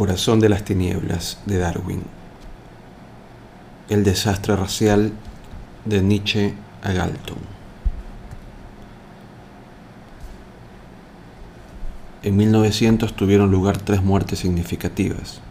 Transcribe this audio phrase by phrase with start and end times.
[0.00, 2.00] corazón de las tinieblas de Darwin.
[3.90, 5.12] El desastre racial
[5.84, 7.36] de Nietzsche a Galton.
[12.22, 15.42] En 1900 tuvieron lugar tres muertes significativas.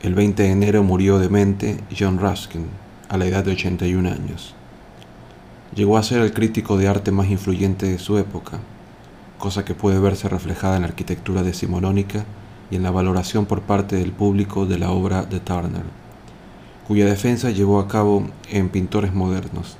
[0.00, 2.64] El 20 de enero murió demente John Ruskin,
[3.10, 4.54] a la edad de 81 años.
[5.74, 8.58] Llegó a ser el crítico de arte más influyente de su época,
[9.36, 12.24] cosa que puede verse reflejada en la arquitectura decimonónica
[12.70, 15.84] y en la valoración por parte del público de la obra de Turner,
[16.86, 19.76] cuya defensa llevó a cabo en pintores modernos.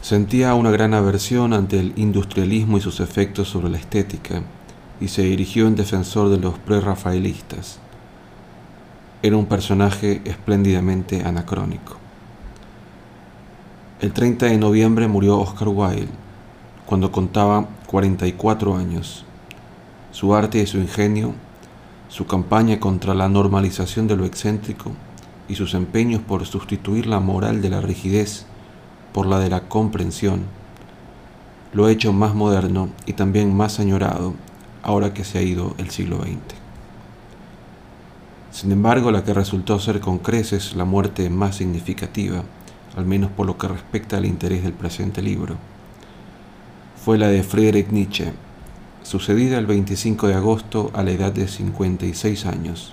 [0.00, 4.42] Sentía una gran aversión ante el industrialismo y sus efectos sobre la estética,
[5.00, 7.78] y se dirigió en defensor de los prerrafaelistas.
[9.22, 11.96] Era un personaje espléndidamente anacrónico.
[14.00, 16.08] El 30 de noviembre murió Oscar Wilde,
[16.88, 19.26] cuando contaba 44 años,
[20.10, 21.34] su arte y su ingenio,
[22.08, 24.92] su campaña contra la normalización de lo excéntrico
[25.50, 28.46] y sus empeños por sustituir la moral de la rigidez
[29.12, 30.44] por la de la comprensión,
[31.74, 34.32] lo ha hecho más moderno y también más añorado
[34.82, 36.38] ahora que se ha ido el siglo XX.
[38.50, 42.44] Sin embargo, la que resultó ser con creces la muerte más significativa,
[42.96, 45.58] al menos por lo que respecta al interés del presente libro,
[47.08, 48.34] fue la de Friedrich Nietzsche,
[49.02, 52.92] sucedida el 25 de agosto a la edad de 56 años.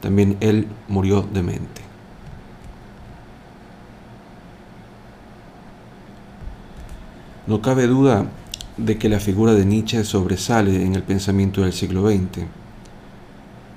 [0.00, 1.82] También él murió demente.
[7.46, 8.24] No cabe duda
[8.78, 12.46] de que la figura de Nietzsche sobresale en el pensamiento del siglo XX.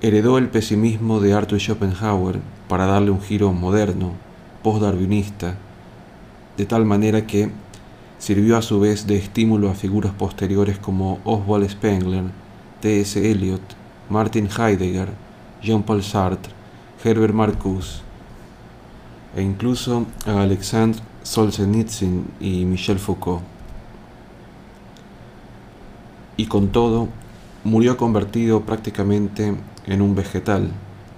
[0.01, 4.13] Heredó el pesimismo de Arthur Schopenhauer para darle un giro moderno,
[4.63, 5.55] post-darwinista,
[6.55, 7.51] de tal manera que
[8.21, 12.25] Sirvió a su vez de estímulo a figuras posteriores como Oswald Spengler,
[12.79, 13.31] T.S.
[13.31, 13.63] Eliot,
[14.11, 15.09] Martin Heidegger,
[15.63, 16.53] Jean-Paul Sartre,
[17.03, 18.01] Herbert Marcuse
[19.35, 23.41] e incluso a Alexandre Solzhenitsyn y Michel Foucault.
[26.37, 27.07] Y con todo,
[27.63, 29.55] murió convertido prácticamente
[29.87, 30.69] en un vegetal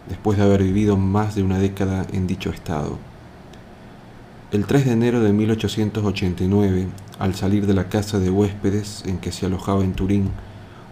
[0.07, 2.97] después de haber vivido más de una década en dicho estado.
[4.53, 6.87] El 3 de enero de 1889,
[7.17, 10.29] al salir de la casa de huéspedes en que se alojaba en Turín,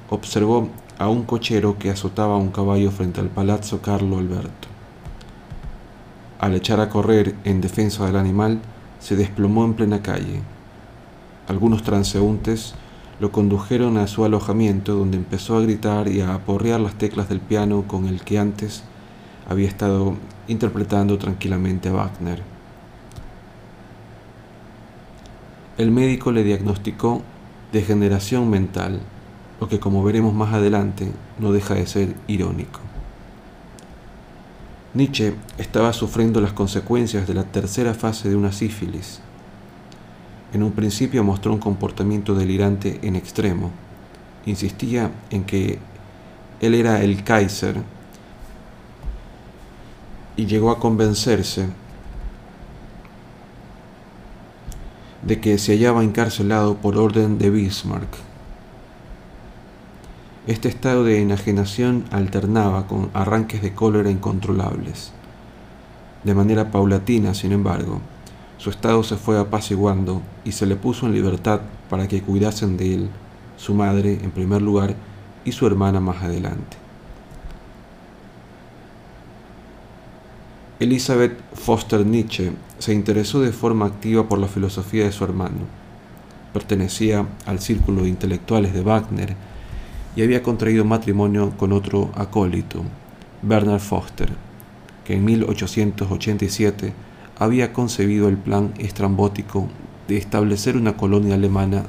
[0.09, 4.67] observó a un cochero que azotaba un caballo frente al Palazzo Carlo Alberto.
[6.39, 8.61] Al echar a correr en defensa del animal,
[8.99, 10.41] se desplomó en plena calle.
[11.47, 12.73] Algunos transeúntes
[13.19, 17.41] lo condujeron a su alojamiento donde empezó a gritar y a aporrear las teclas del
[17.41, 18.81] piano con el que antes
[19.47, 20.15] había estado
[20.47, 22.50] interpretando tranquilamente a Wagner.
[25.81, 27.23] El médico le diagnosticó
[27.73, 28.99] degeneración mental,
[29.59, 32.79] lo que como veremos más adelante no deja de ser irónico.
[34.93, 39.21] Nietzsche estaba sufriendo las consecuencias de la tercera fase de una sífilis.
[40.53, 43.71] En un principio mostró un comportamiento delirante en extremo.
[44.45, 45.79] Insistía en que
[46.59, 47.81] él era el Kaiser
[50.37, 51.69] y llegó a convencerse
[55.23, 58.09] de que se hallaba encarcelado por orden de Bismarck.
[60.47, 65.13] Este estado de enajenación alternaba con arranques de cólera incontrolables.
[66.23, 68.01] De manera paulatina, sin embargo,
[68.57, 72.95] su estado se fue apaciguando y se le puso en libertad para que cuidasen de
[72.95, 73.09] él
[73.57, 74.95] su madre en primer lugar
[75.45, 76.80] y su hermana más adelante.
[80.81, 85.59] Elizabeth Foster Nietzsche se interesó de forma activa por la filosofía de su hermano.
[86.53, 89.35] Pertenecía al círculo de intelectuales de Wagner
[90.15, 92.81] y había contraído matrimonio con otro acólito,
[93.43, 94.29] Bernard Foster,
[95.05, 96.93] que en 1887
[97.37, 99.67] había concebido el plan estrambótico
[100.07, 101.83] de establecer una colonia alemana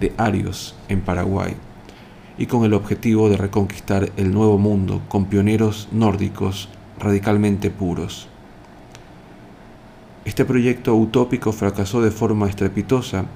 [0.00, 1.54] de arios en Paraguay
[2.38, 6.68] y con el objetivo de reconquistar el nuevo mundo con pioneros nórdicos
[6.98, 8.28] radicalmente puros.
[10.24, 13.26] Este proyecto utópico fracasó de forma estrepitosa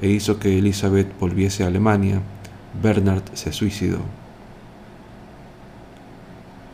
[0.00, 2.22] e hizo que Elizabeth volviese a Alemania.
[2.82, 3.98] Bernard se suicidó.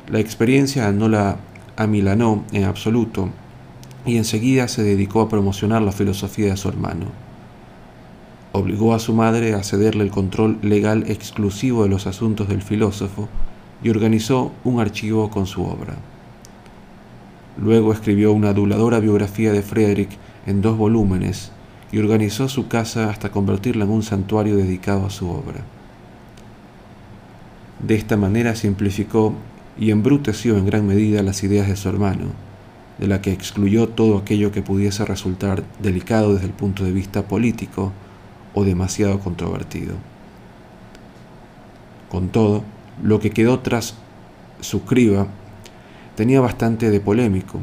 [0.09, 1.39] La experiencia no la
[1.77, 3.31] amilanó en absoluto
[4.07, 7.07] y enseguida se dedicó a promocionar la filosofía de su hermano.
[8.53, 13.29] Obligó a su madre a cederle el control legal exclusivo de los asuntos del filósofo
[13.83, 15.97] y organizó un archivo con su obra.
[17.57, 21.53] Luego escribió una aduladora biografía de Friedrich en dos volúmenes
[21.93, 25.65] y organizó su casa hasta convertirla en un santuario dedicado a su obra.
[27.87, 29.35] De esta manera simplificó
[29.79, 32.27] y embruteció en gran medida las ideas de su hermano,
[32.99, 37.29] de la que excluyó todo aquello que pudiese resultar delicado desde el punto de vista
[37.29, 37.93] político
[38.55, 39.95] o demasiado controvertido.
[42.11, 42.65] Con todo,
[43.03, 43.95] lo que quedó tras
[44.61, 45.27] su criba
[46.17, 47.59] tenía bastante de polémico.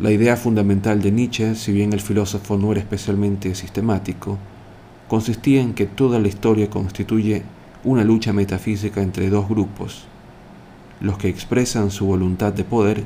[0.00, 4.38] La idea fundamental de Nietzsche, si bien el filósofo no era especialmente sistemático,
[5.08, 7.42] consistía en que toda la historia constituye
[7.84, 10.06] una lucha metafísica entre dos grupos,
[11.00, 13.04] los que expresan su voluntad de poder,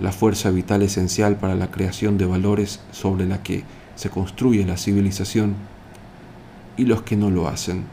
[0.00, 4.78] la fuerza vital esencial para la creación de valores sobre la que se construye la
[4.78, 5.54] civilización,
[6.76, 7.84] y los que no lo hacen,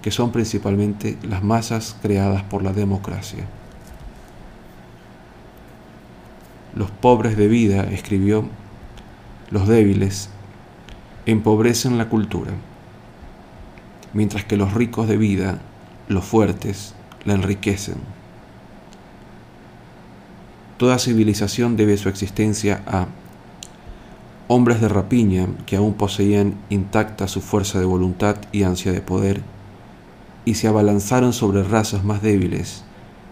[0.00, 3.46] que son principalmente las masas creadas por la democracia.
[6.74, 8.44] Los pobres de vida, escribió,
[9.50, 10.30] los débiles,
[11.26, 12.52] empobrecen la cultura,
[14.12, 15.58] mientras que los ricos de vida,
[16.08, 16.94] los fuertes,
[17.24, 17.96] la enriquecen.
[20.76, 23.06] Toda civilización debe su existencia a
[24.48, 29.42] hombres de rapiña que aún poseían intacta su fuerza de voluntad y ansia de poder,
[30.44, 32.82] y se abalanzaron sobre razas más débiles,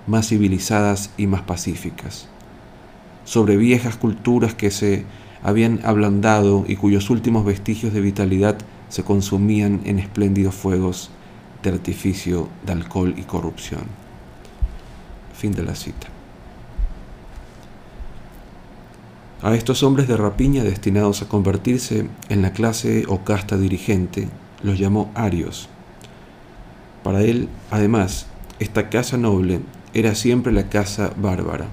[0.06, 2.29] más civilizadas y más pacíficas,
[3.29, 5.05] sobre viejas culturas que se
[5.43, 8.57] habían ablandado y cuyos últimos vestigios de vitalidad
[8.89, 11.11] se consumían en espléndidos fuegos
[11.63, 13.83] de artificio, de alcohol y corrupción.
[15.35, 16.07] Fin de la cita.
[19.43, 24.27] A estos hombres de rapiña destinados a convertirse en la clase o casta dirigente,
[24.63, 25.69] los llamó arios.
[27.05, 28.27] Para él, además,
[28.59, 29.61] esta casa noble
[29.93, 31.67] era siempre la casa bárbara,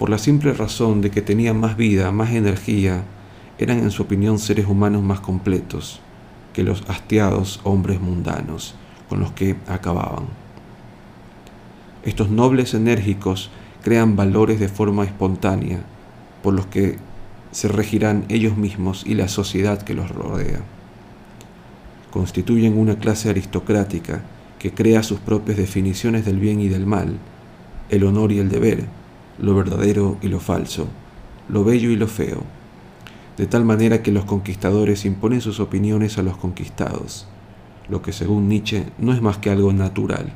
[0.00, 3.04] por la simple razón de que tenían más vida, más energía,
[3.58, 6.00] eran en su opinión seres humanos más completos
[6.54, 8.74] que los hastiados hombres mundanos
[9.10, 10.24] con los que acababan.
[12.02, 13.50] Estos nobles enérgicos
[13.82, 15.80] crean valores de forma espontánea,
[16.42, 16.96] por los que
[17.50, 20.60] se regirán ellos mismos y la sociedad que los rodea.
[22.10, 24.22] Constituyen una clase aristocrática
[24.58, 27.18] que crea sus propias definiciones del bien y del mal,
[27.90, 28.86] el honor y el deber,
[29.40, 30.86] lo verdadero y lo falso,
[31.48, 32.42] lo bello y lo feo,
[33.36, 37.26] de tal manera que los conquistadores imponen sus opiniones a los conquistados,
[37.88, 40.32] lo que según Nietzsche no es más que algo natural.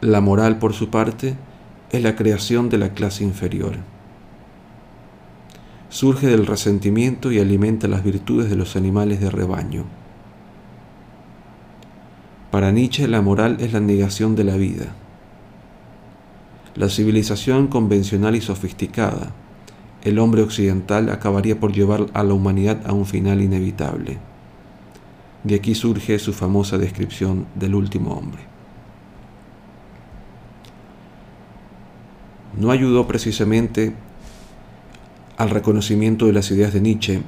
[0.00, 1.36] La moral, por su parte,
[1.90, 3.76] es la creación de la clase inferior.
[5.88, 9.84] Surge del resentimiento y alimenta las virtudes de los animales de rebaño.
[12.56, 14.86] Para Nietzsche la moral es la negación de la vida.
[16.74, 19.34] La civilización convencional y sofisticada,
[20.02, 24.16] el hombre occidental acabaría por llevar a la humanidad a un final inevitable.
[25.44, 28.40] De aquí surge su famosa descripción del último hombre.
[32.58, 33.92] no ayudó precisamente
[35.36, 37.22] al reconocimiento de las ideas de Nietzsche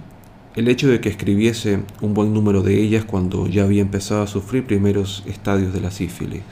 [0.58, 4.26] el hecho de que escribiese un buen número de ellas cuando ya había empezado a
[4.26, 6.42] sufrir primeros estadios de la sífilis.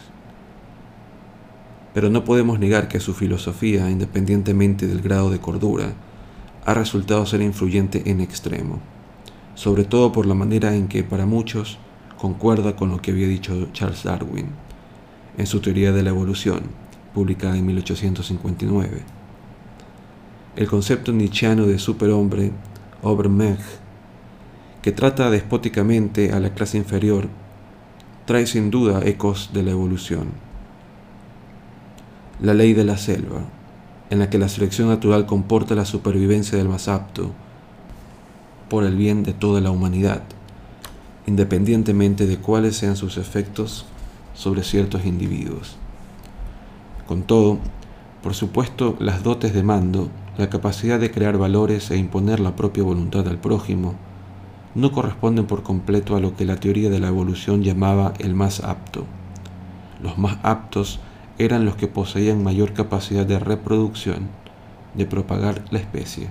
[1.92, 5.92] Pero no podemos negar que su filosofía, independientemente del grado de cordura,
[6.64, 8.78] ha resultado ser influyente en extremo,
[9.57, 11.76] sobre todo por la manera en que para muchos
[12.16, 14.50] concuerda con lo que había dicho Charles Darwin
[15.37, 16.61] en su teoría de la evolución,
[17.12, 19.02] publicada en 1859.
[20.54, 22.52] El concepto nietzscheano de superhombre,
[23.02, 23.85] Obermensch,
[24.87, 27.26] que trata despóticamente a la clase inferior,
[28.25, 30.28] trae sin duda ecos de la evolución.
[32.40, 33.40] La ley de la selva,
[34.11, 37.33] en la que la selección natural comporta la supervivencia del más apto
[38.71, 40.23] por el bien de toda la humanidad,
[41.26, 43.87] independientemente de cuáles sean sus efectos
[44.35, 45.78] sobre ciertos individuos.
[47.09, 47.59] Con todo,
[48.23, 52.85] por supuesto, las dotes de mando, la capacidad de crear valores e imponer la propia
[52.85, 53.97] voluntad al prójimo,
[54.76, 58.61] no corresponden por completo a lo que la teoría de la evolución llamaba el más
[58.61, 59.06] apto.
[60.02, 61.00] Los más aptos
[61.38, 64.28] eran los que poseían mayor capacidad de reproducción,
[64.95, 66.28] de propagar la especie.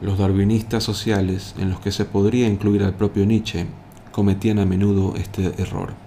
[0.00, 3.66] Los darwinistas sociales, en los que se podría incluir al propio Nietzsche,
[4.12, 6.05] cometían a menudo este error.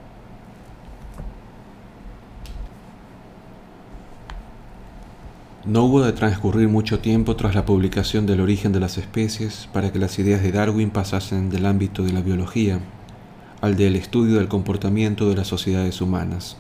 [5.65, 9.91] No hubo de transcurrir mucho tiempo tras la publicación del origen de las especies para
[9.91, 12.79] que las ideas de Darwin pasasen del ámbito de la biología
[13.59, 16.55] al del estudio del comportamiento de las sociedades humanas.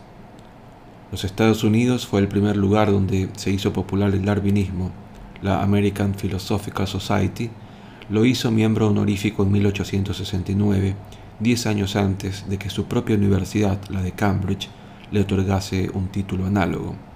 [1.13, 4.91] Los Estados Unidos fue el primer lugar donde se hizo popular el darwinismo.
[5.41, 7.49] La American Philosophical Society
[8.09, 10.95] lo hizo miembro honorífico en 1869,
[11.39, 14.67] diez años antes de que su propia universidad, la de Cambridge,
[15.09, 17.08] le otorgase un título análogo.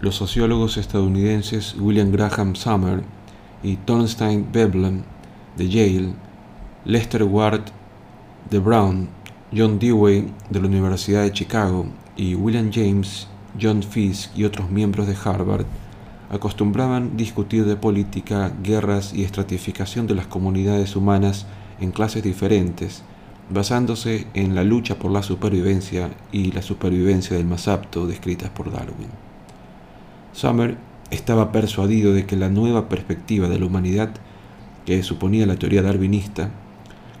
[0.00, 3.02] Los sociólogos estadounidenses William Graham Summer
[3.64, 5.04] y Thorstein Veblen
[5.56, 6.14] de Yale,
[6.84, 7.62] Lester Ward
[8.48, 9.08] de Brown,
[9.52, 11.86] John Dewey de la Universidad de Chicago
[12.16, 13.26] y William James,
[13.60, 15.66] John Fisk y otros miembros de Harvard
[16.30, 21.46] acostumbraban discutir de política, guerras y estratificación de las comunidades humanas
[21.80, 23.02] en clases diferentes,
[23.50, 28.70] basándose en la lucha por la supervivencia y la supervivencia del más apto descritas por
[28.70, 29.27] Darwin.
[30.38, 30.76] Summer
[31.10, 34.10] estaba persuadido de que la nueva perspectiva de la humanidad
[34.86, 36.50] que suponía la teoría darwinista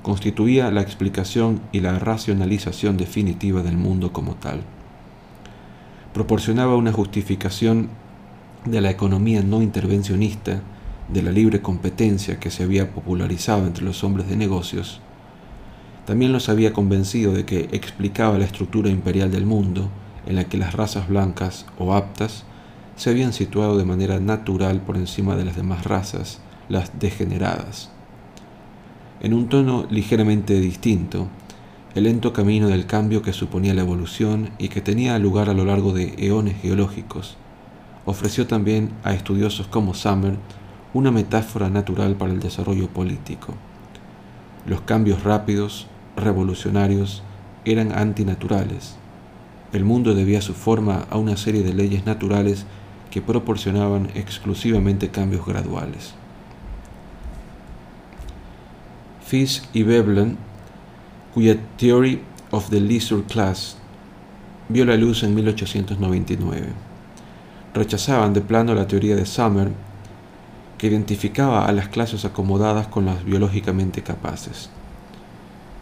[0.02, 4.60] constituía la explicación y la racionalización definitiva del mundo como tal.
[6.14, 7.88] Proporcionaba una justificación
[8.64, 10.62] de la economía no intervencionista,
[11.08, 15.00] de la libre competencia que se había popularizado entre los hombres de negocios,
[16.06, 19.88] también los había convencido de que explicaba la estructura imperial del mundo,
[20.24, 22.44] en la que las razas blancas o aptas
[22.98, 27.90] se habían situado de manera natural por encima de las demás razas, las degeneradas.
[29.20, 31.28] En un tono ligeramente distinto,
[31.94, 35.64] el lento camino del cambio que suponía la evolución y que tenía lugar a lo
[35.64, 37.36] largo de eones geológicos,
[38.04, 40.34] ofreció también a estudiosos como Summer
[40.92, 43.54] una metáfora natural para el desarrollo político.
[44.66, 45.86] Los cambios rápidos,
[46.16, 47.22] revolucionarios
[47.64, 48.96] eran antinaturales.
[49.72, 52.66] El mundo debía su forma a una serie de leyes naturales
[53.10, 56.14] que proporcionaban exclusivamente cambios graduales.
[59.24, 60.38] Fisk y Veblen,
[61.34, 63.76] cuya Theory of the Leisure Class
[64.68, 66.66] vio la luz en 1899,
[67.74, 69.70] rechazaban de plano la teoría de Summer
[70.78, 74.70] que identificaba a las clases acomodadas con las biológicamente capaces.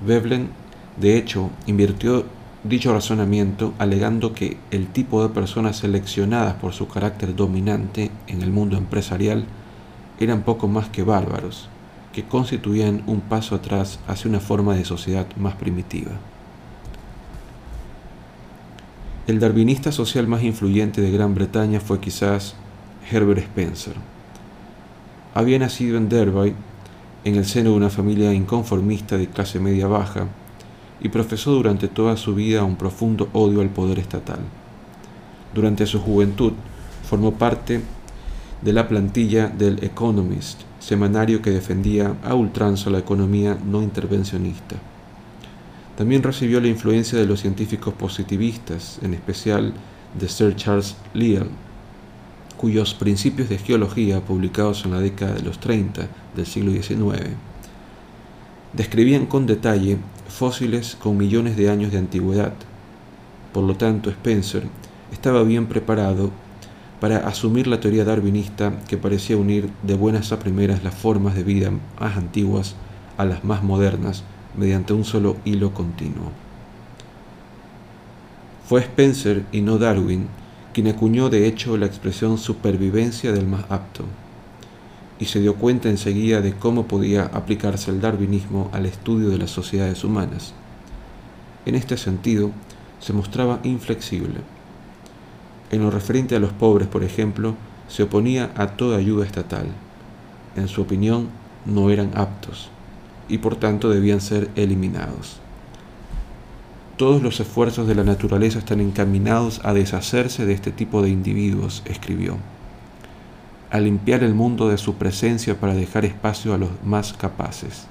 [0.05, 0.49] Veblen,
[0.97, 2.25] de hecho, invirtió
[2.69, 8.51] dicho razonamiento alegando que el tipo de personas seleccionadas por su carácter dominante en el
[8.51, 9.47] mundo empresarial
[10.19, 11.69] eran poco más que bárbaros,
[12.13, 16.13] que constituían un paso atrás hacia una forma de sociedad más primitiva.
[19.27, 22.55] El darwinista social más influyente de Gran Bretaña fue quizás
[23.11, 23.95] Herbert Spencer.
[25.35, 26.55] Había nacido en Derby
[27.25, 30.29] en el seno de una familia inconformista de clase media baja
[31.01, 34.41] y profesó durante toda su vida un profundo odio al poder estatal.
[35.55, 36.53] Durante su juventud
[37.09, 37.81] formó parte
[38.63, 44.77] de la plantilla del Economist, semanario que defendía a ultranza la economía no intervencionista.
[45.97, 49.73] También recibió la influencia de los científicos positivistas, en especial
[50.19, 51.49] de Sir Charles Lyell,
[52.57, 57.31] cuyos principios de geología, publicados en la década de los 30 del siglo XIX,
[58.73, 59.99] describían con detalle
[60.29, 62.53] fósiles con millones de años de antigüedad.
[63.53, 64.65] Por lo tanto, Spencer
[65.13, 66.31] estaba bien preparado
[67.01, 71.43] para asumir la teoría darwinista que parecía unir de buenas a primeras las formas de
[71.43, 72.75] vida más antiguas
[73.17, 74.25] a las más modernas
[74.57, 76.33] mediante un solo hilo continuo.
[78.69, 80.27] Fue Spencer y no Darwin
[80.73, 84.05] quien acuñó de hecho la expresión supervivencia del más apto,
[85.19, 89.51] y se dio cuenta enseguida de cómo podía aplicarse el darwinismo al estudio de las
[89.51, 90.53] sociedades humanas.
[91.65, 92.51] En este sentido,
[93.01, 94.41] se mostraba inflexible.
[95.71, 97.55] En lo referente a los pobres, por ejemplo,
[97.89, 99.67] se oponía a toda ayuda estatal.
[100.55, 101.29] En su opinión,
[101.65, 102.71] no eran aptos
[103.29, 105.41] y por tanto debían ser eliminados.
[106.97, 111.83] Todos los esfuerzos de la naturaleza están encaminados a deshacerse de este tipo de individuos,
[111.85, 112.39] escribió,
[113.71, 117.87] a limpiar el mundo de su presencia para dejar espacio a los más capaces.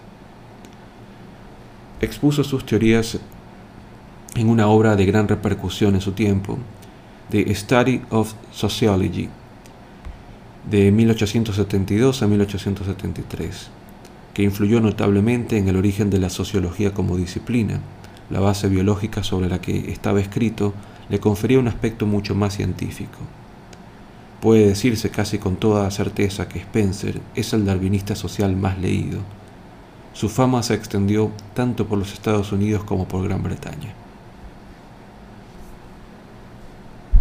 [2.02, 3.20] Expuso sus teorías
[4.36, 6.58] en una obra de gran repercusión en su tiempo,
[7.30, 9.30] The Study of Sociology,
[10.70, 13.70] de 1872 a 1873,
[14.34, 17.80] que influyó notablemente en el origen de la sociología como disciplina
[18.30, 20.74] la base biológica sobre la que estaba escrito
[21.10, 23.20] le confería un aspecto mucho más científico.
[24.42, 29.20] Puede decirse casi con toda certeza que Spencer es el darwinista social más leído.
[30.14, 33.94] Su fama se extendió tanto por los Estados Unidos como por Gran Bretaña.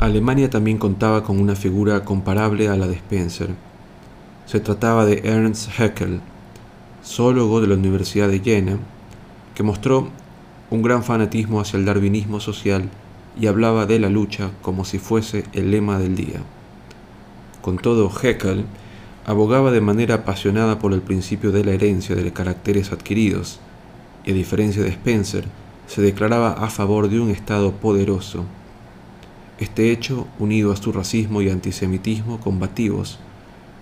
[0.00, 3.54] Alemania también contaba con una figura comparable a la de Spencer.
[4.44, 6.20] Se trataba de Ernst Haeckel,
[7.04, 8.78] zoólogo de la Universidad de Jena,
[9.54, 10.08] que mostró
[10.70, 12.90] un gran fanatismo hacia el darwinismo social
[13.40, 16.40] y hablaba de la lucha como si fuese el lema del día.
[17.64, 18.66] Con todo, Haeckel
[19.24, 23.58] abogaba de manera apasionada por el principio de la herencia de caracteres adquiridos,
[24.22, 25.46] y a diferencia de Spencer,
[25.86, 28.44] se declaraba a favor de un Estado poderoso.
[29.58, 33.18] Este hecho, unido a su racismo y antisemitismo combativos,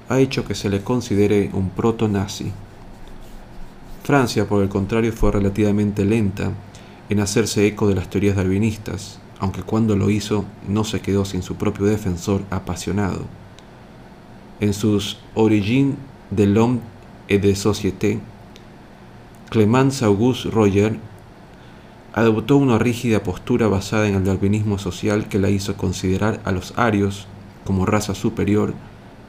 [0.08, 2.52] ha hecho que se le considere un proto-nazi.
[4.04, 6.52] Francia, por el contrario, fue relativamente lenta
[7.08, 11.42] en hacerse eco de las teorías darwinistas, aunque cuando lo hizo no se quedó sin
[11.42, 13.41] su propio defensor apasionado.
[14.62, 15.96] En sus Origines
[16.30, 16.78] de l'homme
[17.28, 18.20] et de société,
[19.50, 21.00] Clemence Auguste Roger
[22.12, 26.78] adoptó una rígida postura basada en el darwinismo social que la hizo considerar a los
[26.78, 27.26] arios
[27.64, 28.74] como raza superior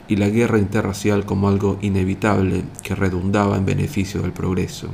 [0.07, 4.89] y la guerra interracial como algo inevitable que redundaba en beneficio del progreso.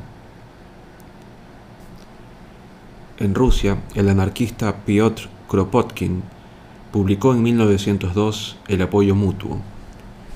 [3.18, 6.24] En Rusia, el anarquista Piotr Kropotkin
[6.94, 9.60] publicó en 1902 El apoyo mutuo,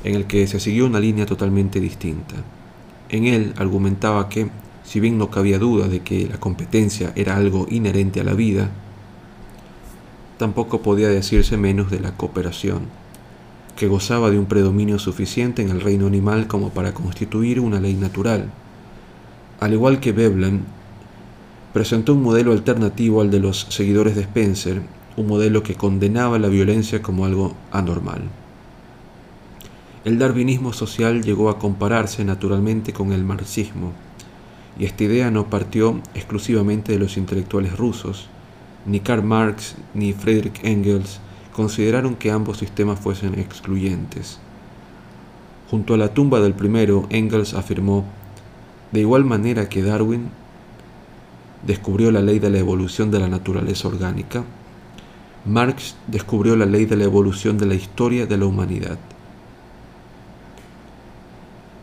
[0.03, 2.35] en el que se siguió una línea totalmente distinta.
[3.09, 4.49] En él argumentaba que,
[4.83, 8.69] si bien no cabía duda de que la competencia era algo inherente a la vida,
[10.37, 12.81] tampoco podía decirse menos de la cooperación,
[13.75, 17.93] que gozaba de un predominio suficiente en el reino animal como para constituir una ley
[17.93, 18.49] natural.
[19.59, 20.61] Al igual que Veblen,
[21.71, 24.81] presentó un modelo alternativo al de los seguidores de Spencer,
[25.15, 28.23] un modelo que condenaba la violencia como algo anormal.
[30.05, 33.93] El darwinismo social llegó a compararse naturalmente con el marxismo,
[34.77, 38.27] y esta idea no partió exclusivamente de los intelectuales rusos.
[38.85, 41.21] Ni Karl Marx ni Friedrich Engels
[41.53, 44.39] consideraron que ambos sistemas fuesen excluyentes.
[45.71, 48.03] Junto a la tumba del primero, Engels afirmó,
[48.91, 50.27] de igual manera que Darwin,
[51.65, 54.43] descubrió la ley de la evolución de la naturaleza orgánica,
[55.45, 58.97] Marx descubrió la ley de la evolución de la historia de la humanidad.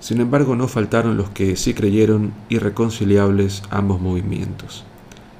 [0.00, 4.84] Sin embargo, no faltaron los que sí creyeron irreconciliables ambos movimientos.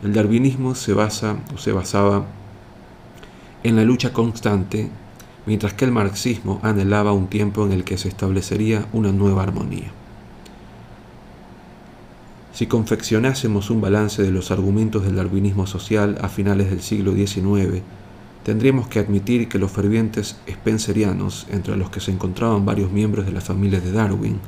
[0.05, 2.27] El darwinismo se basa o se basaba
[3.63, 4.91] en la lucha constante,
[5.47, 9.93] mientras que el marxismo anhelaba un tiempo en el que se establecería una nueva armonía.
[12.53, 17.83] Si confeccionásemos un balance de los argumentos del darwinismo social a finales del siglo XIX,
[18.45, 23.33] tendríamos que admitir que los fervientes spencerianos, entre los que se encontraban varios miembros de
[23.33, 24.41] la familia de Darwin,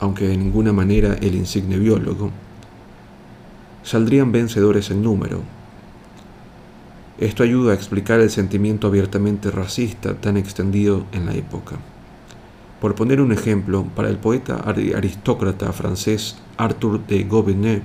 [0.00, 2.30] aunque de ninguna manera el insigne biólogo,
[3.82, 5.40] saldrían vencedores en número.
[7.18, 11.76] Esto ayuda a explicar el sentimiento abiertamente racista tan extendido en la época.
[12.80, 17.80] Por poner un ejemplo, para el poeta aristócrata francés Arthur de Gobineau,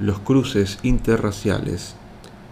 [0.00, 1.94] los cruces interraciales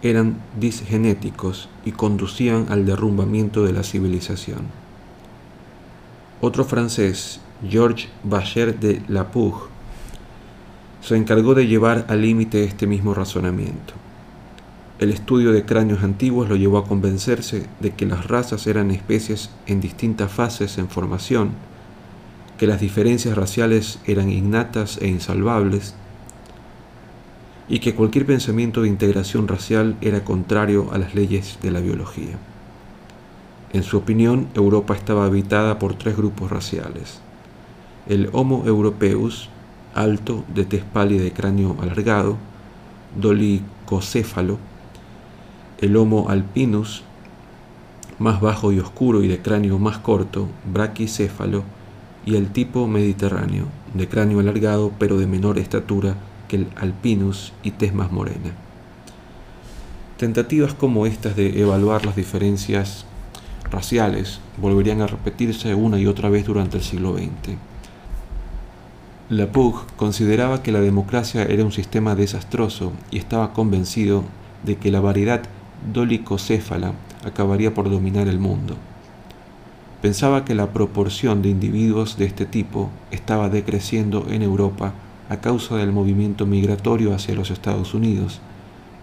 [0.01, 4.67] eran disgenéticos y conducían al derrumbamiento de la civilización.
[6.39, 9.69] Otro francés, Georges Bacher de Lapouge,
[11.01, 13.93] se encargó de llevar al límite este mismo razonamiento.
[14.99, 19.51] El estudio de cráneos antiguos lo llevó a convencerse de que las razas eran especies
[19.67, 21.51] en distintas fases en formación,
[22.57, 25.95] que las diferencias raciales eran innatas e insalvables,
[27.69, 32.37] y que cualquier pensamiento de integración racial era contrario a las leyes de la biología.
[33.73, 37.19] En su opinión, Europa estaba habitada por tres grupos raciales.
[38.07, 39.49] El Homo europeus,
[39.93, 42.37] alto, de tez pálida y cráneo alargado,
[43.19, 44.57] dolicocéfalo,
[45.79, 47.03] el Homo alpinus,
[48.17, 51.63] más bajo y oscuro y de cráneo más corto, braquicéfalo,
[52.25, 56.15] y el tipo mediterráneo, de cráneo alargado pero de menor estatura
[56.47, 58.51] que el alpinus y tez más morena.
[60.17, 63.05] Tentativas como estas de evaluar las diferencias
[63.69, 67.57] raciales volverían a repetirse una y otra vez durante el siglo XX.
[69.29, 74.23] Lapouge consideraba que la democracia era un sistema desastroso y estaba convencido
[74.63, 75.43] de que la variedad
[75.93, 76.93] dolicocéfala
[77.25, 78.75] acabaría por dominar el mundo.
[80.01, 84.93] Pensaba que la proporción de individuos de este tipo estaba decreciendo en Europa
[85.29, 88.39] a causa del movimiento migratorio hacia los Estados Unidos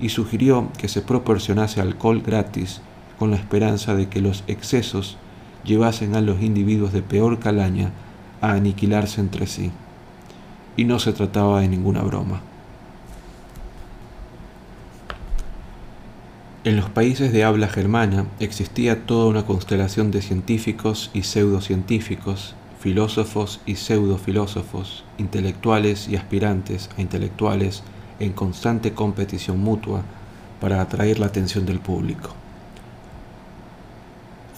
[0.01, 2.81] y sugirió que se proporcionase alcohol gratis
[3.19, 5.17] con la esperanza de que los excesos
[5.65, 7.93] llevasen a los individuos de peor calaña
[8.41, 9.71] a aniquilarse entre sí.
[10.77, 12.41] Y no se trataba de ninguna broma.
[16.65, 23.63] En los países de habla germana existía toda una constelación de científicos y pseudocientíficos, filósofos
[23.65, 27.83] y pseudofilósofos, intelectuales y aspirantes a intelectuales
[28.21, 30.03] en constante competición mutua
[30.61, 32.35] para atraer la atención del público.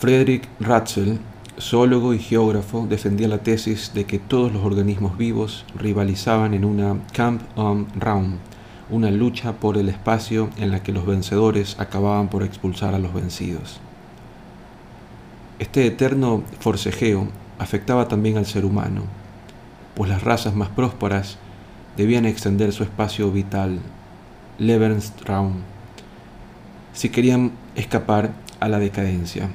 [0.01, 1.21] Friedrich Ratzel
[1.61, 6.99] zoólogo y geógrafo, defendía la tesis de que todos los organismos vivos rivalizaban en una
[7.13, 8.39] camp on round,
[8.91, 13.15] una lucha por el espacio en la que los vencedores acababan por expulsar a los
[13.15, 13.79] vencidos.
[15.61, 17.29] Este eterno forcejeo
[17.59, 19.03] afectaba también al ser humano,
[19.95, 21.39] pues las razas más prósperas
[21.97, 23.79] debían extender su espacio vital,
[24.59, 25.55] Lebensraum,
[26.93, 29.51] si querían escapar a la decadencia.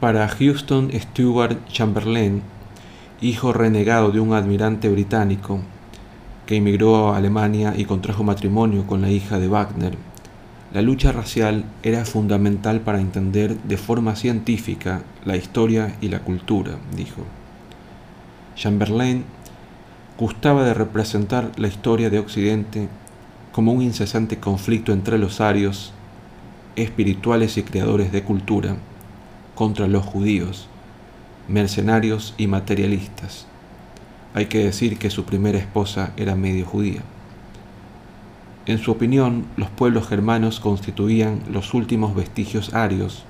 [0.00, 2.42] Para Houston Stewart Chamberlain,
[3.20, 5.60] hijo renegado de un admirante británico
[6.44, 9.96] que emigró a Alemania y contrajo matrimonio con la hija de Wagner,
[10.72, 16.72] la lucha racial era fundamental para entender de forma científica la historia y la cultura,
[16.96, 17.22] dijo.
[18.56, 19.24] Chamberlain
[20.18, 22.88] gustaba de representar la historia de Occidente
[23.52, 25.92] como un incesante conflicto entre los arios,
[26.74, 28.76] espirituales y creadores de cultura,
[29.54, 30.68] contra los judíos,
[31.48, 33.46] mercenarios y materialistas.
[34.34, 37.02] Hay que decir que su primera esposa era medio judía.
[38.66, 43.22] En su opinión, los pueblos germanos constituían los últimos vestigios arios,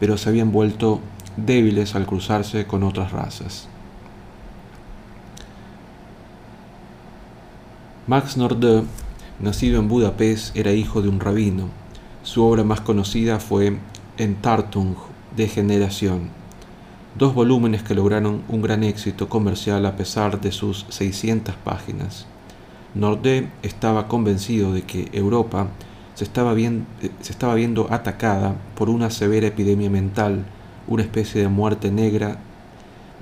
[0.00, 1.00] pero se habían vuelto
[1.36, 3.68] débiles al cruzarse con otras razas.
[8.08, 8.84] Max Nordau,
[9.38, 11.68] nacido en Budapest, era hijo de un rabino.
[12.24, 13.78] Su obra más conocida fue
[14.16, 14.96] Entartung,
[15.36, 16.30] Degeneración,
[17.16, 22.26] dos volúmenes que lograron un gran éxito comercial a pesar de sus 600 páginas.
[22.94, 25.68] Nordé estaba convencido de que Europa
[26.14, 30.44] se estaba, se estaba viendo atacada por una severa epidemia mental,
[30.86, 32.38] una especie de muerte negra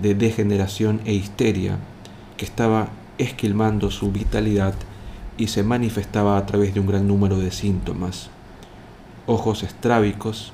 [0.00, 1.78] de degeneración e histeria
[2.36, 4.74] que estaba esquilmando su vitalidad
[5.38, 8.30] y se manifestaba a través de un gran número de síntomas.
[9.26, 10.52] Ojos estrábicos,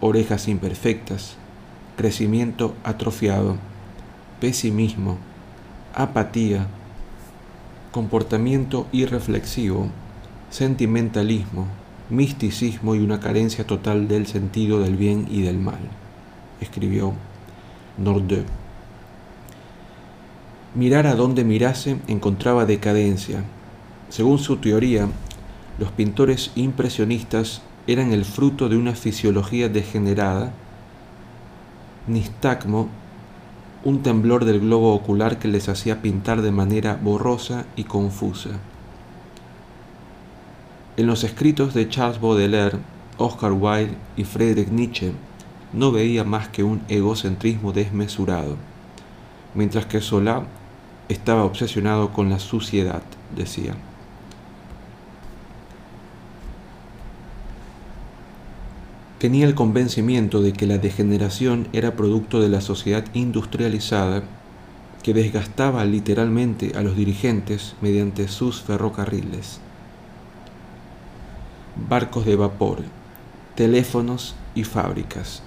[0.00, 1.36] orejas imperfectas,
[1.96, 3.56] crecimiento atrofiado,
[4.40, 5.18] pesimismo,
[5.94, 6.66] apatía,
[7.94, 9.86] comportamiento irreflexivo,
[10.50, 11.68] sentimentalismo,
[12.10, 15.78] misticismo y una carencia total del sentido del bien y del mal,
[16.60, 17.12] escribió
[17.96, 18.42] Nordau.
[20.74, 23.44] Mirar a donde mirase encontraba decadencia.
[24.08, 25.06] Según su teoría,
[25.78, 30.52] los pintores impresionistas eran el fruto de una fisiología degenerada,
[32.08, 32.88] nistagmo,
[33.84, 38.50] un temblor del globo ocular que les hacía pintar de manera borrosa y confusa.
[40.96, 42.78] En los escritos de Charles Baudelaire,
[43.18, 45.12] Oscar Wilde y Friedrich Nietzsche
[45.72, 48.56] no veía más que un egocentrismo desmesurado,
[49.54, 50.44] mientras que Solá
[51.08, 53.02] estaba obsesionado con la suciedad,
[53.36, 53.74] decía.
[59.24, 64.22] Tenía el convencimiento de que la degeneración era producto de la sociedad industrializada
[65.02, 69.60] que desgastaba literalmente a los dirigentes mediante sus ferrocarriles,
[71.88, 72.80] barcos de vapor,
[73.54, 75.42] teléfonos y fábricas.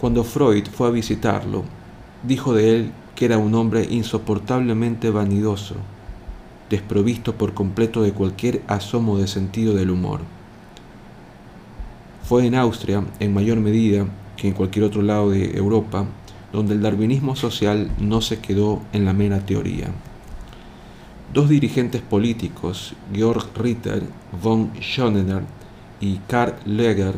[0.00, 1.64] Cuando Freud fue a visitarlo,
[2.22, 5.74] dijo de él que era un hombre insoportablemente vanidoso,
[6.70, 10.20] desprovisto por completo de cualquier asomo de sentido del humor.
[12.24, 14.06] Fue en Austria, en mayor medida
[14.38, 16.06] que en cualquier otro lado de Europa,
[16.54, 19.88] donde el darwinismo social no se quedó en la mera teoría.
[21.34, 24.04] Dos dirigentes políticos, Georg Ritter
[24.42, 25.42] von Schonener
[26.00, 27.16] y Karl Leger,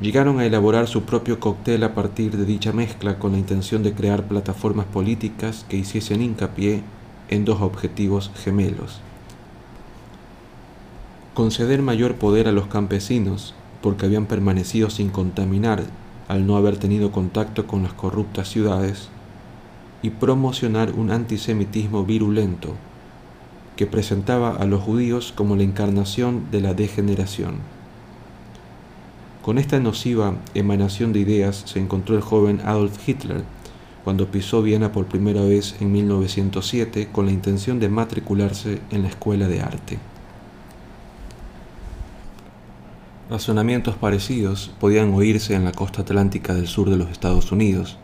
[0.00, 3.92] llegaron a elaborar su propio cóctel a partir de dicha mezcla con la intención de
[3.92, 6.82] crear plataformas políticas que hiciesen hincapié
[7.28, 9.02] en dos objetivos gemelos.
[11.34, 15.82] Conceder mayor poder a los campesinos porque habían permanecido sin contaminar
[16.26, 19.10] al no haber tenido contacto con las corruptas ciudades,
[20.00, 22.76] y promocionar un antisemitismo virulento
[23.76, 27.56] que presentaba a los judíos como la encarnación de la degeneración.
[29.42, 33.44] Con esta nociva emanación de ideas se encontró el joven Adolf Hitler
[34.02, 39.08] cuando pisó Viena por primera vez en 1907 con la intención de matricularse en la
[39.08, 39.98] escuela de arte.
[43.30, 47.96] Razonamientos parecidos podían oírse en la costa atlántica del sur de los Estados Unidos.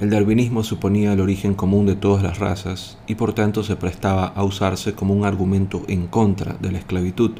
[0.00, 4.26] El darwinismo suponía el origen común de todas las razas y por tanto se prestaba
[4.26, 7.30] a usarse como un argumento en contra de la esclavitud,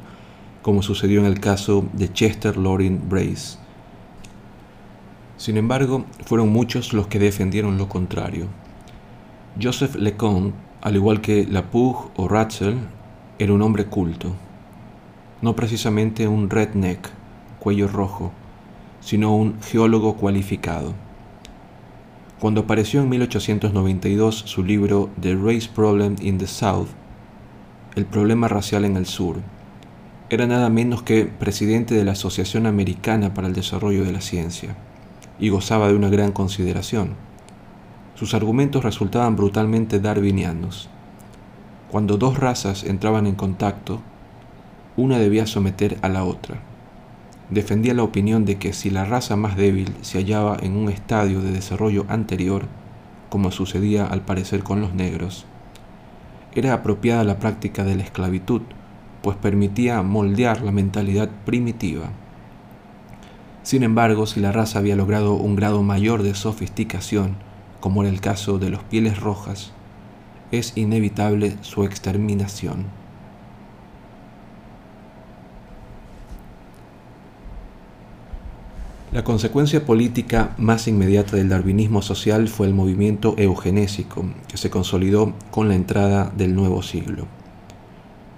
[0.62, 3.58] como sucedió en el caso de Chester Loring Brace.
[5.36, 8.46] Sin embargo, fueron muchos los que defendieron lo contrario.
[9.62, 12.78] Joseph LeConte, al igual que Lapouge o Ratzel,
[13.38, 14.34] era un hombre culto
[15.44, 17.10] no precisamente un redneck,
[17.58, 18.32] cuello rojo,
[19.02, 20.94] sino un geólogo cualificado.
[22.40, 26.88] Cuando apareció en 1892 su libro The Race Problem in the South,
[27.94, 29.36] El problema racial en el sur,
[30.30, 34.74] era nada menos que presidente de la Asociación Americana para el Desarrollo de la Ciencia
[35.38, 37.10] y gozaba de una gran consideración.
[38.14, 40.88] Sus argumentos resultaban brutalmente darwinianos.
[41.90, 44.00] Cuando dos razas entraban en contacto,
[44.96, 46.60] una debía someter a la otra.
[47.50, 51.40] Defendía la opinión de que si la raza más débil se hallaba en un estadio
[51.40, 52.66] de desarrollo anterior,
[53.28, 55.46] como sucedía al parecer con los negros,
[56.54, 58.62] era apropiada la práctica de la esclavitud,
[59.22, 62.10] pues permitía moldear la mentalidad primitiva.
[63.62, 67.36] Sin embargo, si la raza había logrado un grado mayor de sofisticación,
[67.80, 69.72] como era el caso de los pieles rojas,
[70.52, 73.03] es inevitable su exterminación.
[79.14, 85.34] La consecuencia política más inmediata del darwinismo social fue el movimiento eugenésico, que se consolidó
[85.52, 87.28] con la entrada del nuevo siglo.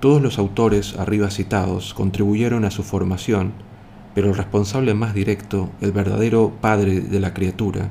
[0.01, 3.55] Todos los autores arriba citados contribuyeron a su formación,
[4.15, 7.89] pero el responsable más directo, el verdadero padre de la criatura,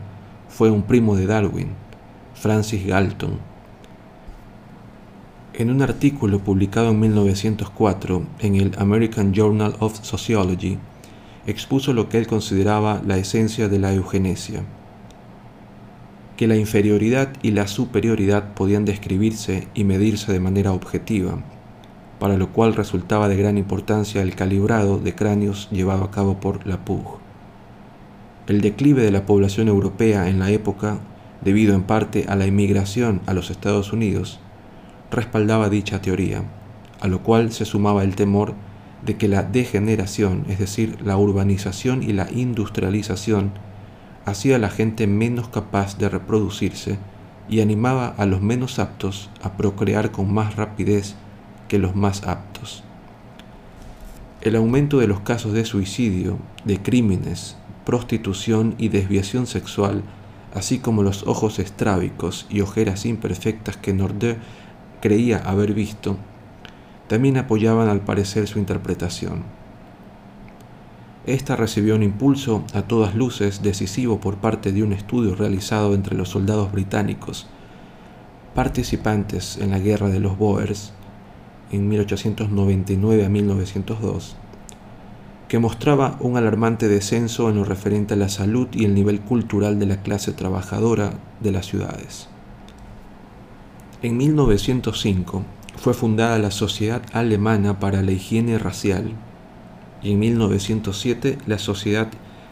[0.48, 1.70] fue un primo de Darwin,
[2.36, 3.40] Francis Galton.
[5.56, 10.78] En un artículo publicado en 1904 en el American Journal of Sociology,
[11.48, 14.64] expuso lo que él consideraba la esencia de la eugenesia,
[16.38, 21.40] que la inferioridad y la superioridad podían describirse y medirse de manera objetiva,
[22.20, 26.66] para lo cual resultaba de gran importancia el calibrado de cráneos llevado a cabo por
[26.66, 27.20] la PUG.
[28.48, 31.00] El declive de la población europea en la época,
[31.42, 34.40] debido en parte a la inmigración a los Estados Unidos,
[35.12, 36.44] respaldaba dicha teoría,
[37.00, 38.56] a lo cual se sumaba el temor
[39.06, 43.52] de que la degeneración, es decir, la urbanización y la industrialización,
[44.26, 46.98] hacía a la gente menos capaz de reproducirse
[47.48, 51.16] y animaba a los menos aptos a procrear con más rapidez
[51.68, 52.84] que los más aptos.
[54.42, 60.04] El aumento de los casos de suicidio, de crímenes, prostitución y desviación sexual,
[60.54, 64.38] así como los ojos estrábicos y ojeras imperfectas que Nordé
[65.02, 66.18] creía haber visto,
[67.08, 69.44] también apoyaban al parecer su interpretación.
[71.26, 76.16] Esta recibió un impulso a todas luces decisivo por parte de un estudio realizado entre
[76.16, 77.48] los soldados británicos,
[78.54, 80.94] participantes en la guerra de los Boers,
[81.72, 84.36] en 1899 a 1902,
[85.48, 89.80] que mostraba un alarmante descenso en lo referente a la salud y el nivel cultural
[89.80, 92.30] de la clase trabajadora de las ciudades.
[94.02, 95.44] En 1905
[95.86, 99.12] fue fundada la Sociedad Alemana para la Higiene Racial
[100.02, 102.08] y en 1907 la Sociedad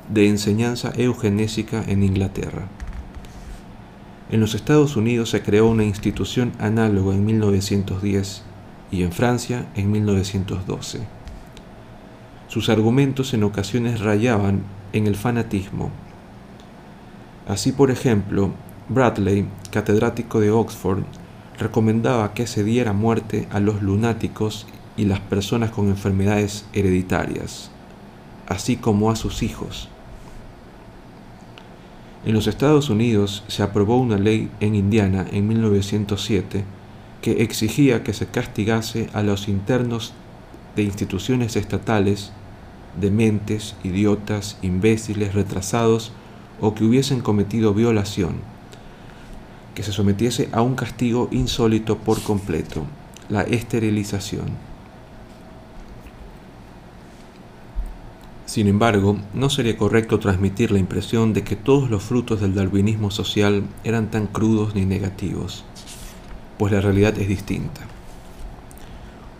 [0.07, 2.67] de Enseñanza Eugenésica en Inglaterra.
[4.29, 8.43] En los Estados Unidos se creó una institución análoga en 1910
[8.91, 10.99] y en Francia en 1912.
[12.49, 15.89] Sus argumentos en ocasiones rayaban en el fanatismo.
[17.47, 18.51] Así, por ejemplo,
[18.89, 21.03] Bradley, catedrático de Oxford,
[21.57, 27.71] recomendaba que se diera muerte a los lunáticos y las personas con enfermedades hereditarias,
[28.47, 29.89] así como a sus hijos.
[32.25, 36.63] En los Estados Unidos se aprobó una ley en Indiana en 1907
[37.21, 40.13] que exigía que se castigase a los internos
[40.75, 42.31] de instituciones estatales,
[42.99, 46.11] dementes, idiotas, imbéciles, retrasados
[46.61, 48.35] o que hubiesen cometido violación,
[49.73, 52.85] que se sometiese a un castigo insólito por completo,
[53.29, 54.73] la esterilización.
[58.45, 63.09] Sin embargo, no sería correcto transmitir la impresión de que todos los frutos del darwinismo
[63.09, 65.63] social eran tan crudos ni negativos
[66.57, 67.81] pues la realidad es distinta.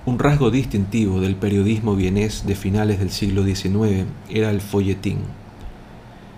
[0.06, 5.19] Un rasgo distintivo del periodismo vienés de finales del siglo XIX era el folletín.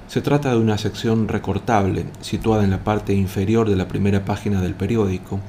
[0.08, 4.62] Se trata de una sección recortable situada en la parte inferior de la primera página
[4.62, 5.40] del periódico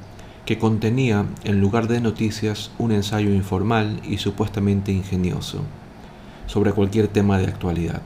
[0.46, 5.60] que contenía, en lugar de noticias, un ensayo informal y supuestamente ingenioso
[6.46, 8.00] sobre cualquier tema de actualidad.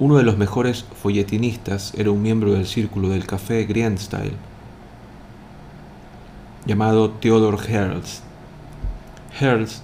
[0.00, 4.32] Uno de los mejores folletinistas era un miembro del círculo del café Grienstyle,
[6.66, 8.22] llamado Theodor Herzl.
[9.38, 9.82] Herzl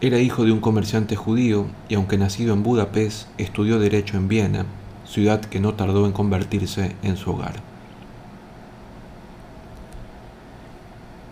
[0.00, 4.66] era hijo de un comerciante judío y aunque nacido en Budapest, estudió derecho en Viena,
[5.14, 7.54] ciudad que no tardó en convertirse en su hogar.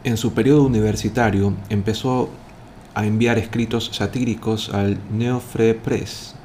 [0.04, 2.30] En su periodo universitario empezó
[2.94, 6.36] a enviar escritos satíricos al Neofre Press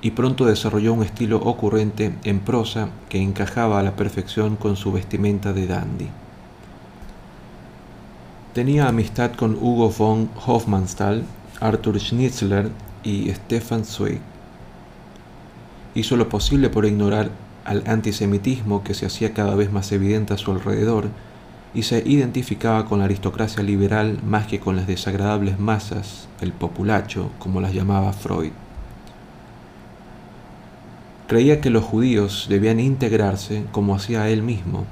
[0.00, 4.92] y pronto desarrolló un estilo ocurrente en prosa que encajaba a la perfección con su
[4.92, 6.08] vestimenta de dandy.
[8.54, 11.24] Tenía amistad con Hugo von Hofmannsthal,
[11.60, 12.70] Arthur Schnitzler
[13.04, 14.35] y Stefan Zweig.
[15.96, 17.30] Hizo lo posible por ignorar
[17.64, 21.08] al antisemitismo que se hacía cada vez más evidente a su alrededor
[21.72, 27.30] y se identificaba con la aristocracia liberal más que con las desagradables masas, el populacho,
[27.38, 28.52] como las llamaba Freud.
[31.28, 34.84] Creía que los judíos debían integrarse como hacía él mismo,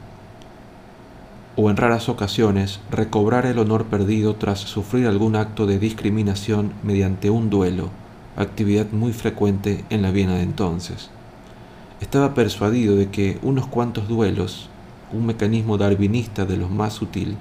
[1.55, 7.29] o en raras ocasiones recobrar el honor perdido tras sufrir algún acto de discriminación mediante
[7.29, 7.91] un duelo,
[8.37, 11.11] actividad muy frecuente en la Viena de entonces.
[12.01, 14.69] Estaba persuadido de que unos cuantos duelos,
[15.13, 17.37] un mecanismo darwinista de los más sutil,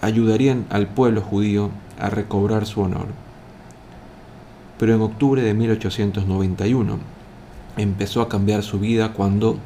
[0.00, 3.06] ayudarían al pueblo judío a recobrar su honor.
[4.78, 6.98] Pero en octubre de 1891
[7.76, 9.58] empezó a cambiar su vida cuando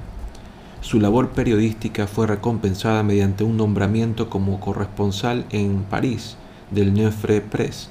[0.81, 6.37] su labor periodística fue recompensada mediante un nombramiento como corresponsal en París
[6.71, 7.91] del Neufre Press.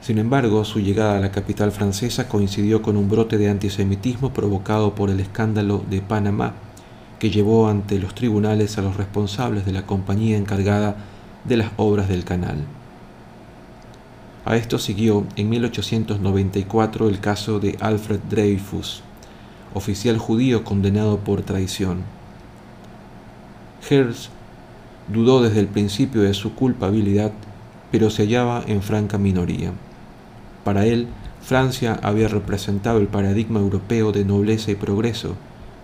[0.00, 4.94] Sin embargo, su llegada a la capital francesa coincidió con un brote de antisemitismo provocado
[4.94, 6.54] por el escándalo de Panamá,
[7.18, 10.96] que llevó ante los tribunales a los responsables de la compañía encargada
[11.44, 12.64] de las obras del canal.
[14.46, 19.02] A esto siguió en 1894 el caso de Alfred Dreyfus,
[19.74, 22.04] oficial judío condenado por traición.
[23.88, 24.30] Hertz
[25.12, 27.32] dudó desde el principio de su culpabilidad,
[27.92, 29.72] pero se hallaba en franca minoría.
[30.64, 31.08] Para él,
[31.40, 35.36] Francia había representado el paradigma europeo de nobleza y progreso,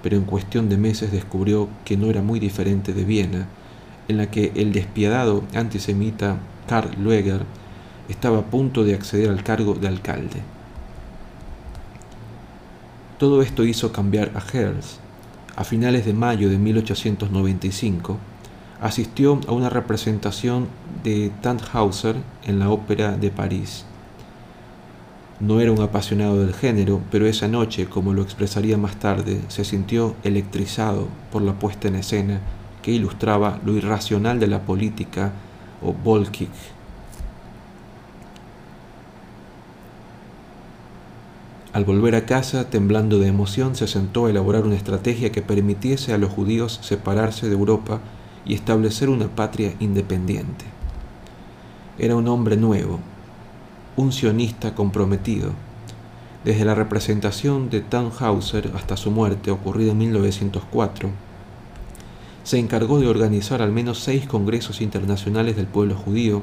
[0.02, 3.46] pero en cuestión de meses descubrió que no era muy diferente de Viena,
[4.08, 7.42] en la que el despiadado antisemita Karl Lueger
[8.08, 10.42] estaba a punto de acceder al cargo de alcalde.
[13.18, 14.98] Todo esto hizo cambiar a Herz.
[15.56, 18.18] A finales de mayo de 1895,
[18.80, 20.68] asistió a una representación
[21.02, 23.86] de Tannhauser en la Ópera de París.
[25.38, 29.64] No era un apasionado del género, pero esa noche, como lo expresaría más tarde, se
[29.64, 32.40] sintió electrizado por la puesta en escena
[32.82, 35.32] que ilustraba lo irracional de la política
[35.82, 36.48] o Volkic
[41.76, 46.14] Al volver a casa, temblando de emoción, se sentó a elaborar una estrategia que permitiese
[46.14, 48.00] a los judíos separarse de Europa
[48.46, 50.64] y establecer una patria independiente.
[51.98, 53.00] Era un hombre nuevo,
[53.96, 55.52] un sionista comprometido.
[56.44, 61.10] Desde la representación de Tannhauser hasta su muerte, ocurrida en 1904,
[62.44, 66.42] se encargó de organizar al menos seis congresos internacionales del pueblo judío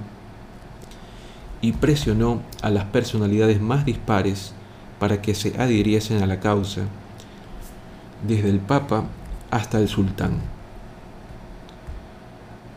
[1.61, 4.53] y presionó a las personalidades más dispares
[4.99, 6.81] para que se adhiriesen a la causa,
[8.27, 9.05] desde el Papa
[9.49, 10.52] hasta el Sultán.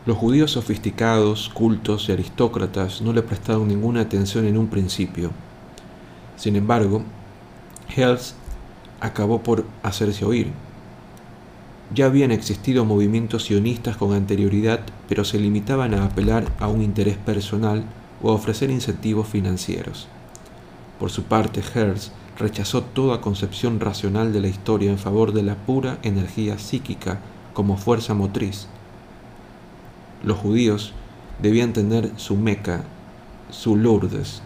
[0.07, 5.31] Los judíos sofisticados, cultos y aristócratas no le prestaron ninguna atención en un principio.
[6.37, 7.03] Sin embargo,
[7.93, 8.33] Hells
[9.01, 10.47] acabó por hacerse oír.
[11.93, 17.17] Ya habían existido movimientos sionistas con anterioridad, pero se limitaban a apelar a un interés
[17.17, 17.83] personal
[18.23, 20.07] o a ofrecer incentivos financieros.
[21.01, 25.55] Por su parte, Hertz rechazó toda concepción racional de la historia en favor de la
[25.55, 27.19] pura energía psíquica
[27.53, 28.69] como fuerza motriz.
[30.23, 30.93] Los judíos
[31.41, 32.83] debían tener su Meca,
[33.49, 34.41] su Lourdes.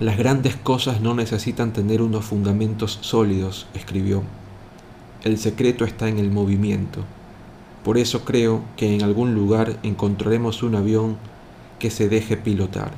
[0.00, 4.22] Las grandes cosas no necesitan tener unos fundamentos sólidos, escribió.
[5.22, 7.04] El secreto está en el movimiento.
[7.84, 11.18] Por eso creo que en algún lugar encontraremos un avión
[11.78, 12.92] que se deje pilotar.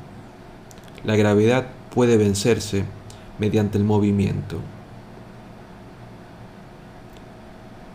[1.04, 2.84] La gravedad puede vencerse
[3.40, 4.58] mediante el movimiento.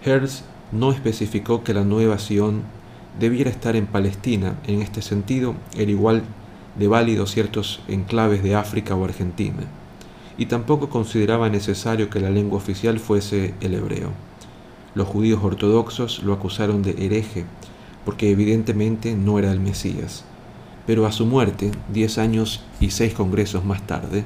[0.07, 2.61] Hertz no especificó que la nueva Sion
[3.19, 4.55] debiera estar en Palestina.
[4.65, 6.23] En este sentido, era igual
[6.77, 9.63] de válido ciertos enclaves de África o Argentina.
[10.37, 14.11] Y tampoco consideraba necesario que la lengua oficial fuese el hebreo.
[14.95, 17.45] Los judíos ortodoxos lo acusaron de hereje,
[18.05, 20.23] porque evidentemente no era el Mesías
[20.87, 24.23] pero a su muerte, diez años y seis congresos más tarde,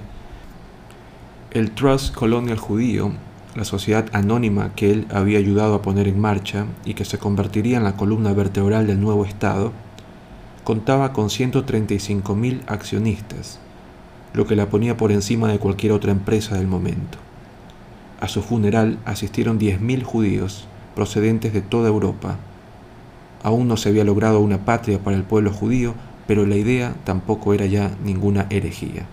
[1.50, 3.12] el Trust Colonial Judío,
[3.56, 7.78] la sociedad anónima que él había ayudado a poner en marcha y que se convertiría
[7.78, 9.72] en la columna vertebral del nuevo Estado,
[10.64, 13.60] contaba con 135.000 accionistas,
[14.34, 17.18] lo que la ponía por encima de cualquier otra empresa del momento.
[18.20, 22.38] A su funeral asistieron 10.000 judíos procedentes de toda Europa,
[23.44, 25.96] Aún no se había logrado una patria para el pueblo judío,
[26.28, 29.08] pero la idea tampoco era ya ninguna herejía.